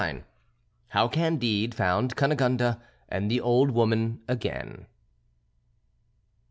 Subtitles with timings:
[0.01, 0.23] XXIX
[0.87, 2.77] HOW CANDIDE FOUND CUNEGONDE
[3.09, 4.87] AND THE OLD WOMAN AGAIN.